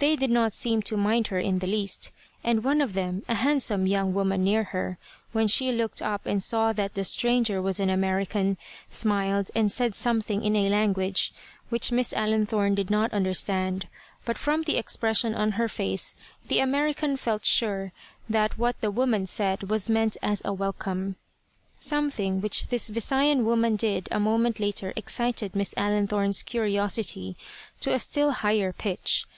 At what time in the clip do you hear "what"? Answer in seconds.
18.58-18.78